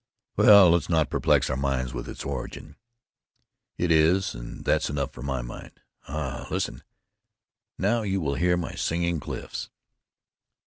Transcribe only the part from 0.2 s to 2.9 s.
"Well, let's not perplex our minds with its origin.